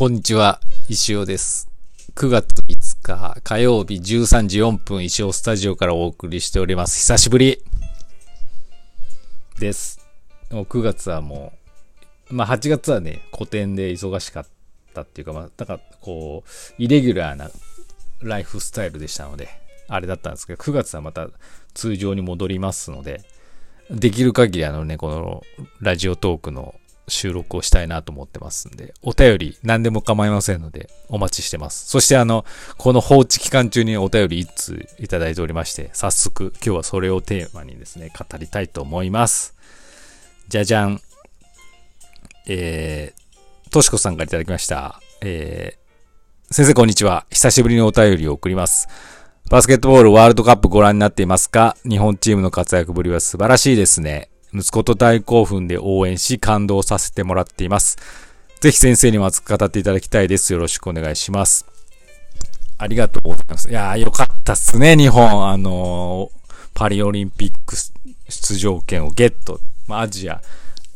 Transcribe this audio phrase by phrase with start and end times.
[0.00, 1.68] こんにちは、石尾です。
[2.14, 7.00] 9月5日火曜日13時4分石尾スタジオからお送りしております。
[7.00, 7.62] 久しぶり
[9.58, 10.00] です。
[10.50, 11.52] もう9月はも
[12.30, 14.46] う、まあ8月はね、古典で忙しかっ
[14.94, 17.50] たっていうか、まあ、だかこう、イレギュラーな
[18.22, 19.50] ライフスタイルでしたので、
[19.86, 21.28] あれだったんですけど、9月はまた
[21.74, 23.20] 通常に戻りますので、
[23.90, 25.42] できる限りあのね、この
[25.82, 26.74] ラジオトークの
[27.10, 31.86] 収録をしたいなと思ってますんで、お便り何でも構いませんので、お待ちしてます。
[31.86, 32.44] そしてあの、
[32.78, 39.54] この放置期間中にお便り1通いただいておりまして、早速今日はそれをテーマにですね、語りたいと思います。
[40.48, 41.00] じゃじゃん。
[42.46, 45.00] えー、としこさんからいただきました。
[45.20, 47.26] えー、先生こんにちは。
[47.30, 48.88] 久しぶりにお便りを送ります。
[49.50, 51.76] バスケットボールワールドカップご覧になっていますか？
[51.84, 54.29] 日本チームの活躍ぶりは素晴らしいですね。
[54.52, 57.96] 息子と大興奮で応援し感動させてもらっています。
[58.60, 60.52] ぜひ先生にも熱く語っていただきたいです。
[60.52, 61.66] よろしくお願いします。
[62.78, 63.70] ありがとうございます。
[63.70, 65.48] いやー、よかったっすね、日本。
[65.48, 66.40] あのー
[66.74, 67.76] パリオリンピック
[68.28, 69.60] 出場権をゲット。
[69.86, 70.40] まあ、アジア、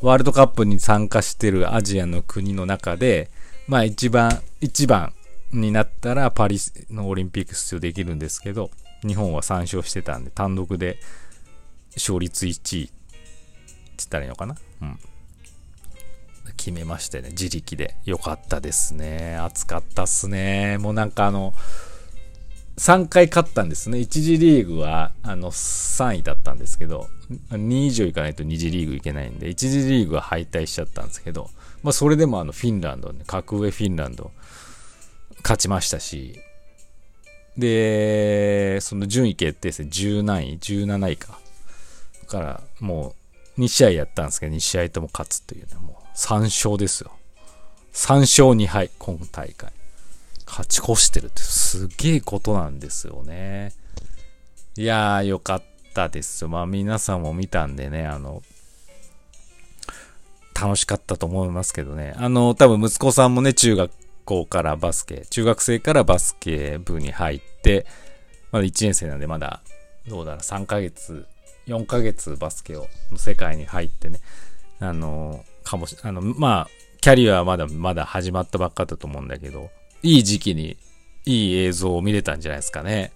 [0.00, 3.30] ワールドカップに参加してるアジアの国の中で、
[3.66, 5.12] まあ一番、一番
[5.52, 6.58] になったらパリ
[6.90, 8.70] のオリンピック出場できるんですけど、
[9.04, 10.98] 日本は3勝してたんで、単独で
[11.96, 12.90] 勝率1位
[14.06, 14.56] って言ったらいいのかな？
[14.82, 14.98] うん。
[16.56, 17.96] 決めましてね、自力で。
[18.04, 19.36] よかったですね。
[19.36, 20.78] 暑かったっすね。
[20.78, 21.54] もうなんかあの、
[22.78, 23.98] 3回勝ったんですね。
[23.98, 27.08] 1次リーグは、あの、3位だったんですけど、
[27.50, 31.50] 2以上いかないと2次リーグいけないんで、1次リーグは敗退しちゃったんですけど、
[31.82, 34.30] まあ、それでもあの、フィンランドね、格上フィンランド、
[35.42, 36.40] 勝ちましたし、
[37.56, 41.38] で、その順位決定戦10何位 ?17 位か。
[42.26, 43.14] から、もう、
[43.58, 47.12] 2試合やったんですけど、2試合とも勝つというね、もう、3勝ですよ。
[47.92, 49.72] 3勝2敗、今大会。
[50.46, 53.72] 勝ち越してるってすげえことなんですよね。
[54.76, 55.62] いやー、よかっ
[55.94, 56.48] たですよ。
[56.48, 58.42] まあ皆さんも見たんでね、あの、
[60.58, 62.14] 楽しかったと思いますけどね。
[62.16, 63.90] あの、多分息子さんもね、中学
[64.24, 67.86] 校からバスケ、中学生からバスケ部に入って、
[68.50, 69.62] まだ1年生なんでまだ、
[70.06, 71.26] どうだろう、3ヶ月、
[71.66, 74.20] 4ヶ月バスケを、の世界に入ってね、
[74.80, 76.68] あの、かもし、あの、まあ、
[77.00, 79.70] キャリアはまだまだ始まったばっかだと思うんだけど、
[80.02, 80.76] いい時期に
[81.24, 83.12] いい映像を見れたんじゃないですかね。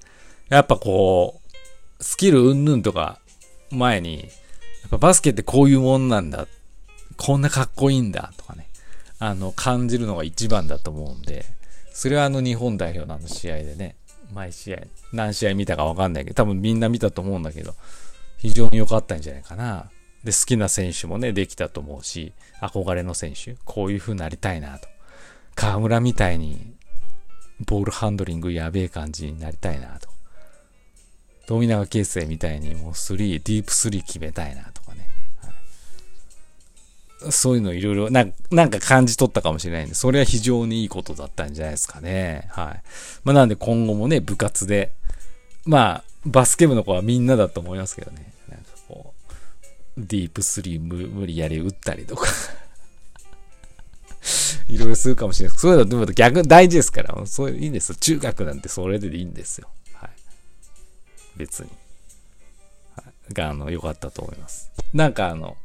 [0.48, 3.20] やっぱこう、スキル云々とか
[3.70, 4.26] 前に、や
[4.88, 6.46] っぱバスケってこういうもんなんだ。
[7.16, 8.68] こんなかっこいいんだとかね。
[9.18, 11.44] あの、感じるのが一番だと思うんで、
[11.92, 13.96] それはあの日本代表のあの試合でね、
[14.34, 14.80] 毎試合、
[15.12, 17.74] 何試合見たかわかんないけど、多分みんな見たと思うんだけど、
[18.38, 19.90] 非常に良かったんじゃないかな。
[20.24, 24.88] で、好きな選手もね、できたと思うし、憧れの選手、こういう風になりたいなと。
[25.54, 26.76] 河村みたいに
[27.64, 30.08] ボールハンドリングやべえ感じになりたいなと。
[31.46, 35.08] 富永啓生みたいにもうスリー、ディープスリー決めたいなとかね。
[37.22, 42.48] はい、そういうのいろいろななんか感じ取ったかもしれないんで、それは非常にいいことだったんじゃないですかね。
[42.50, 42.82] はい。
[43.24, 44.92] まあなんで今後もね、部活で、
[45.66, 48.32] まあ、バスケ部の子はみんなだと思いますけどね。
[48.48, 49.32] なんかこう、
[49.98, 52.28] ディープスリー無無理やり打ったりとか。
[54.68, 55.62] いろいろするかもしれないです。
[55.62, 57.96] そういうのでも逆大事ですから、そういういいんですよ。
[57.96, 59.68] 中学なんてそれでいいんですよ。
[59.92, 60.10] はい。
[61.36, 61.70] 別に。
[62.96, 64.70] はい、が、あの、良かったと思います。
[64.92, 65.56] なんかあの、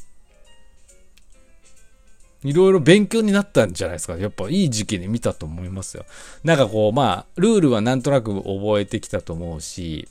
[2.44, 4.18] いろいろ勉強になったんじゃないですか。
[4.18, 6.06] やっぱいい時期に見たと思いますよ。
[6.44, 10.08] なんかこう、まあ、ルールはなんとなく覚えてきたと思うし、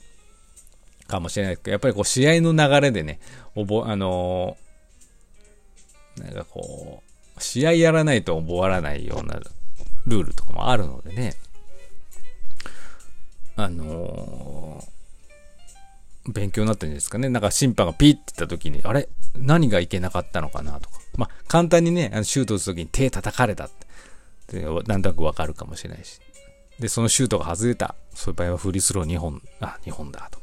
[1.07, 3.19] かもしれないですけど、やっぱりこう、試合の流れでね、
[3.53, 7.03] 覚あのー、なんかこ
[7.37, 9.39] う、試合やらないと覚わらないような
[10.07, 11.33] ルールとかもあるのでね。
[13.57, 15.00] あのー、
[16.27, 17.29] 勉強になったんですかね。
[17.29, 19.09] なんか審判がピッて言った時に、あれ？
[19.35, 20.99] 何がいけなかったのかなとか。
[21.17, 23.69] まあ、簡単にね、あのシュート打つ時に手叩かれたっ
[24.47, 26.19] て、なんとなくわかるかもしれないし。
[26.79, 27.95] で、そのシュートが外れた。
[28.13, 30.39] そういう場合はフリースロー2本、あ、2本だと。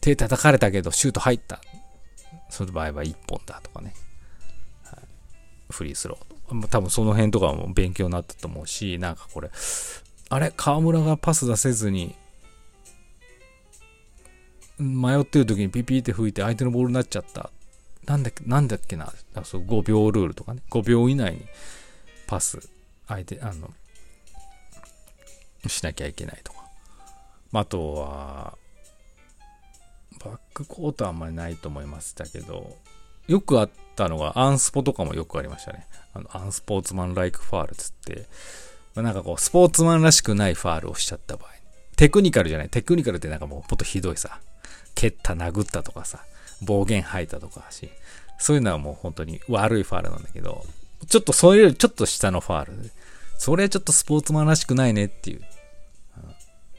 [0.00, 1.60] 手叩かれたけどシュート入った。
[2.50, 3.94] そういう場合は1本だとかね。
[5.70, 6.68] フリースロー。
[6.68, 9.50] 多分その辺とかも勉強になったと思うし、なんかこれ、
[10.28, 10.52] あれ？
[10.56, 12.14] 河村がパス出せずに、
[14.78, 17.50] 迷ってる時にピピって吹いて相手のボールになっちゃった。
[18.06, 19.12] なんだっけ、なんだっけな。
[19.44, 20.62] そう5秒ルールとかね。
[20.70, 21.46] 5秒以内に
[22.26, 22.58] パス、
[23.06, 23.70] 相手、あの、
[25.66, 26.64] しなきゃいけないとか。
[27.52, 28.58] あとは、
[30.24, 32.76] バックコートはあんまりないと思いましたけど、
[33.28, 35.86] よくあったのが、アンスポとかもよくありましたね。
[36.12, 38.26] あの、アンスポーツマンライクファールつって、
[38.94, 41.50] まあ、なんかこう、スポーツマンらしくないファールをしちゃった場合。
[41.96, 42.68] テクニカルじゃない。
[42.68, 44.40] テクニカルってなんかもうもっとひどいさ。
[44.94, 46.24] 蹴った、殴ったとかさ、
[46.62, 47.90] 暴言吐いたとかし、
[48.38, 50.64] そういうのはもう本当に悪いファールなんだけど、
[51.08, 52.90] ちょっとそれよりちょっと下のファール、
[53.38, 55.42] それはちょっとスポーツマンらしくないねっていう。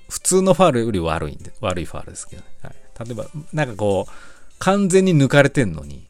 [0.10, 2.48] 普通のファールより悪いんで、悪いファールですけどね。
[2.62, 2.76] はい、
[3.06, 4.12] 例えば、なんかこう、
[4.60, 6.08] 完全に抜かれてんのに、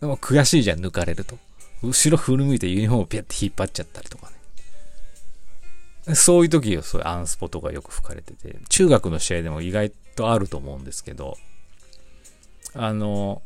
[0.00, 1.38] でも悔しいじゃん、抜かれると。
[1.82, 4.33] 後ろ振り向いてユニフォームをピャって引っ張っちゃったりとかね。
[6.12, 11.36] そういう時よ、そういうアンスポとかよく吹かれてて、中学の試合でも意外とあると思うんですけど、
[12.74, 13.42] あの、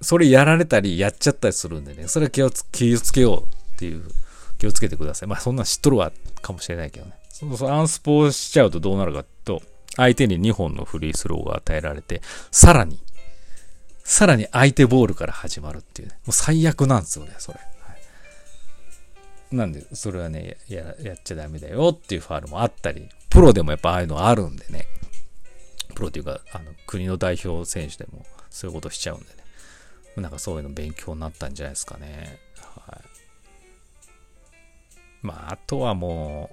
[0.00, 4.04] それやられたりやっちゃったりするんでね、それは気をつ気をつけようっていう、
[4.58, 5.28] 気をつけてください。
[5.28, 6.10] まあそんなん知っとるわ
[6.40, 7.12] かもしれないけどね。
[7.28, 9.60] そうそ、アンスポしちゃうとどうなるかと、
[9.96, 12.98] 相手に2本のフリースローが与えられて、さらに、
[14.04, 16.14] さらに相手ボールから始まるっていうね。
[16.26, 17.58] もう最悪なんですよね、それ。
[19.52, 24.86] なんで、それはねや、やっちゃダメだよっていうファールもあったり、プロでもやっぱああいうのあるんでね。
[25.94, 29.32] プロっていうか、あの、国の代表選手でもそういうことしちゃうんでね。
[30.16, 32.38] なんかそういうの勉強になったんじゃないですかね。
[32.58, 33.00] はい。
[35.22, 36.50] まあ、あとはも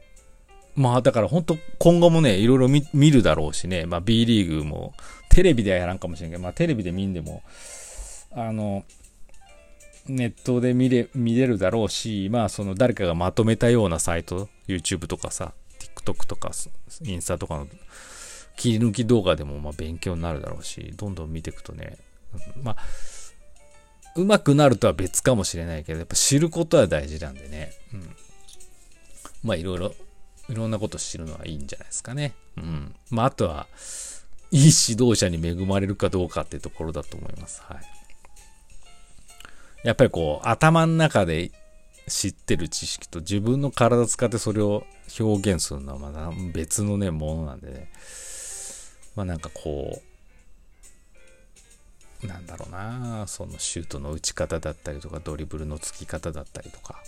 [0.75, 4.93] う、まあだから本当今後もね、いろいろ見るだろうしね、まあ B リーグも
[5.29, 7.43] テレビではやらんかもしれんけど、まあテレビで見んでも、
[8.31, 8.83] あの、
[10.07, 16.51] ネットで見れ見れるだろうし、まあその誰かがまとめたようなサイト、YouTube とかさ、TikTok とか
[17.03, 17.67] インスタとかの
[18.55, 21.97] 切り抜き動画でもま勉強になるだろうし、どんどん見ていくとね、
[22.61, 22.77] まあ、
[24.15, 27.71] うまくなるとは別かもしれないけど、やっぱ知ることは大事なんでね。
[27.93, 28.15] うん。
[29.43, 29.93] まあいろいろ、
[30.49, 32.33] いろんなこと知るのはいいんじゃないですかね。
[32.57, 32.95] うん。
[33.09, 33.67] まああとは、
[34.51, 34.59] いい
[34.89, 37.61] 指導者に恵まれるかどうかっていうところだと思います。
[37.63, 38.02] はい。
[39.83, 41.51] やっぱりこう、頭の中で
[42.07, 44.85] 知ってる知識と自分の体使ってそれを
[45.19, 47.89] 表現するのはまだ別のね、ものなんでね。
[49.15, 50.01] まあなんかこ
[52.23, 57.03] う、なんだろうな、そのシュートの打ち方だったりとか、ドリブルのつき方だったりとか、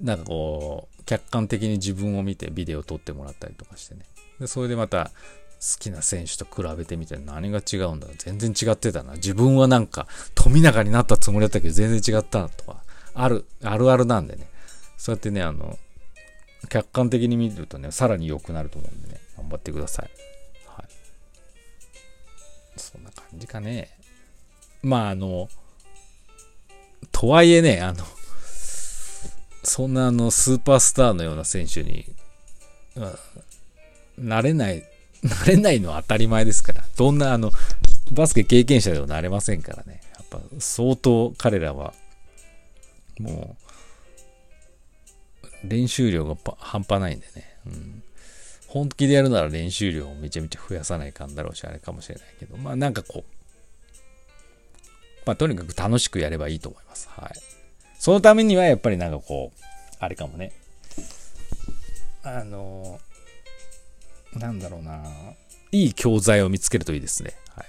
[0.00, 4.00] なんかこう、客観的に自分を見てビデオを撮ってもらったりとかしてね。
[4.40, 5.10] で、それでまた、
[5.62, 9.12] 好きな選手と比べてみて何が違うんだ全然違ってたな。
[9.12, 12.82] 自分はなんか富永になったつもりだったけど全然違ったなとか、
[13.14, 14.48] ある、あるあるなんでね。
[14.98, 15.78] そうやってね、あの、
[16.68, 19.20] 客観的に見るとね、さらに良くなると思うんでね。
[19.36, 20.10] 頑張ってください。
[20.66, 20.86] はい。
[22.76, 23.96] そんな感じかね。
[24.82, 25.48] まあ、あの、
[27.12, 28.04] とはいえね、あの、
[29.62, 32.04] そんなあの、スーパースターのような選手に、
[32.96, 33.14] うん
[34.18, 34.84] なれない、
[35.22, 36.84] なれないのは当たり前ですから。
[36.96, 37.50] どんなあの、
[38.12, 40.00] バスケ経験者でもなれませんからね。
[40.14, 41.94] やっぱ相当彼らは、
[43.18, 43.56] も
[45.64, 47.56] う、練習量が半端ないんでね。
[47.66, 48.02] うん
[48.72, 53.24] 本気でやるなら練習量をめちゃめちゃ増やさないかんだろうし、あれかもしれないけど、まあなんかこう、
[55.26, 57.06] まあとにかく楽しくやればいいと思います。
[57.10, 57.32] はい。
[57.98, 59.62] そのためにはやっぱりなんかこう、
[59.98, 60.52] あれかもね。
[62.22, 62.98] あの
[64.34, 65.02] なんだろうな。
[65.72, 67.34] いい教材を見つけるといいですね。
[67.54, 67.64] は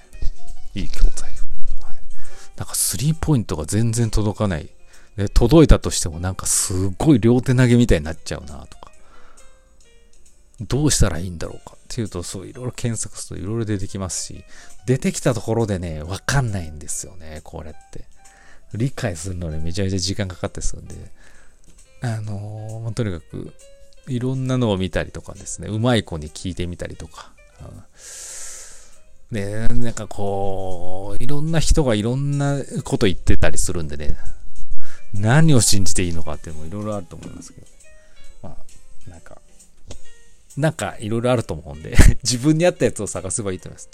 [0.75, 0.81] い。
[0.81, 1.29] いい教材。
[1.29, 1.97] はい。
[2.57, 4.69] なんかスリーポイントが全然届かない。
[5.17, 8.91] で、届いたとしてもなんかすごい両手投げみたいになっちゃうなとか。
[10.61, 14.43] どうしたらいいんだろうかっていうと、そういろいろ検索するといろいろ出てきますし、
[14.85, 18.05] 出てきたところでね、わかんないんですよね、これって。
[18.73, 20.95] 理解するのにめちゃめちゃ時間かかってするんで、
[22.01, 23.53] あのー、とにかく、
[24.07, 27.31] いろんなのを見たりとかですね、うまい子に聞いてみたりとか、
[29.31, 34.15] ね、なんかこう、いろんな人がいろんなこと言ってたりするんでね、
[35.13, 37.67] 何を信じていいのかっていうのもいろいろあると思いますけど、
[38.43, 38.57] ま
[39.07, 39.41] あ、なんか、
[40.57, 41.95] なんかいろいろあると思うんで。
[42.23, 43.89] 自分に合ったやつを探せばいいと思います。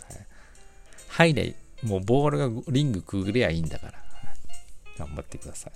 [1.09, 1.33] はい。
[1.33, 3.93] 入れ、もうボールがリングくぐりゃいいんだから、
[4.97, 5.73] 頑張ってください。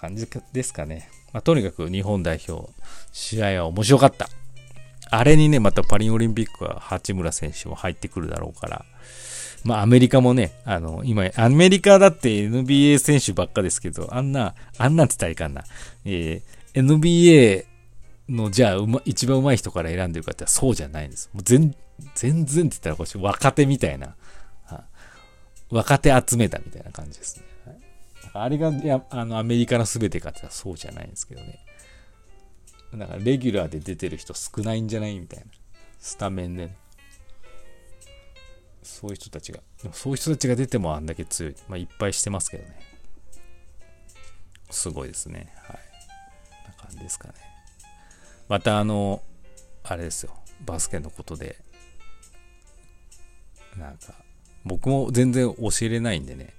[0.00, 1.10] 感じですかね。
[1.32, 2.70] まあ、とにかく日本代表、
[3.12, 4.28] 試合は面白かった。
[5.10, 8.84] あれにね、またパリオリンピックは八村選手も入ってくるだろうから、
[9.64, 15.64] まあアメリカもね、あの、今、アメリカだって NBA 選手ばっかですけど、あんな、あんなって言ったらいかんな。
[16.04, 17.64] えー、NBA
[18.28, 21.30] の、じゃあ、ま、一番上手い人から選んでるかってそうじゃないんです。
[21.32, 21.74] もう全、
[22.14, 24.14] 全然って言ったらこう若手みたいな、
[25.70, 27.47] 若手集めたみたいな感じですね。
[28.42, 31.64] あれが、いや、あの、アメリカの全てかってそうじゃないんですけどね。
[32.92, 35.46] なんか、レギュラーで出てる人少ないんじゃないみたいな。
[35.98, 36.76] スタメンでね。
[38.82, 39.60] そういう人たちが。
[39.82, 41.56] でもそういう人たちが出てもあんだけ強い。
[41.68, 42.80] まあ、いっぱいしてますけどね。
[44.70, 45.52] すごいですね。
[45.62, 45.78] はい。
[46.68, 47.34] な感じですかね。
[48.48, 49.22] またあの、
[49.84, 50.32] あれですよ。
[50.64, 51.56] バスケのことで、
[53.76, 54.14] なんか、
[54.64, 56.54] 僕も全然教えれないんでね、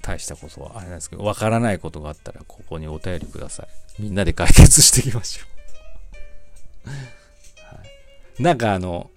[0.00, 3.68] 大したことはあれなんですけど、わからないことがあったら、ここにお便りください。
[4.02, 5.44] みんなで解決していきましょ
[6.86, 7.82] う は
[8.38, 8.42] い。
[8.42, 9.10] なんかあの、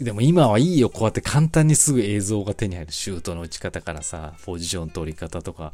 [0.00, 0.88] でも今はいいよ。
[0.88, 2.92] こうやって簡単にすぐ映像が手に入る。
[2.92, 5.72] シュートの打ち方からさ、ポジション取り方とか。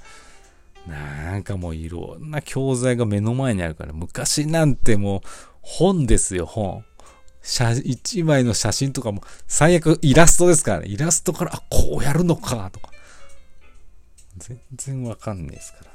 [0.86, 5.20] なんかもういろんな教材が目の前にあるから、昔なんてもう
[5.60, 6.84] 本ですよ、本。
[7.42, 10.88] 写、一枚の写真とかも、最悪イラストですからね。
[10.88, 12.90] イラストから、あ、こうやるのか、とか。
[14.38, 15.90] 全然わかんないですから、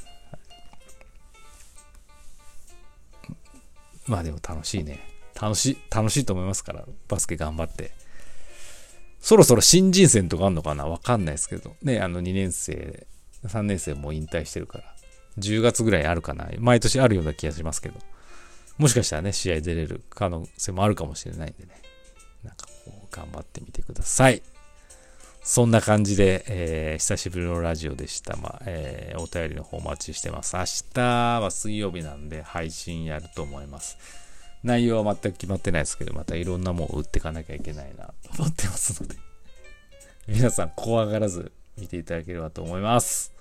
[4.08, 5.00] まあでも楽しいね。
[5.40, 7.92] 楽しい、楽しいと思いますから、バスケ頑張って。
[9.20, 10.86] そろそろ新人戦とかあんのかな？
[10.88, 11.76] わかんないですけど。
[11.84, 13.08] ね、あの2年生、
[13.46, 14.96] 3年生も引退してるから。
[15.38, 16.50] 10月ぐらいあるかな？
[16.58, 18.00] 毎年あるような気がしますけど。
[18.78, 21.82] もしかしたらね、試合出れる可能性もあるかもしれないんでね。
[22.44, 24.42] なんかこう、頑張ってみてください。
[25.44, 28.38] そんな感じで、えー、久しぶりのラジオでした。
[28.38, 30.56] まあ、えー、お便りの方お待ちしてます。
[30.56, 31.02] 明日
[31.42, 33.98] は水曜日なんで配信やると思います。
[34.64, 39.16] 内容は全く決まってないですけど、またいろんなものを売ってかなきゃいけないなと思ってますので、
[40.28, 43.34] 皆さん怖がらず見ていただければと思います。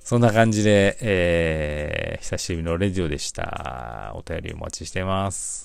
[0.00, 4.12] そんな感じで、えー、久しぶりのレディオでした。
[4.16, 5.56] お便りお待ちしてます。